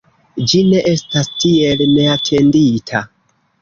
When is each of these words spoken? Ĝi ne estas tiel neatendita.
Ĝi 0.53 0.61
ne 0.69 0.79
estas 0.93 1.31
tiel 1.45 1.87
neatendita. 1.95 3.09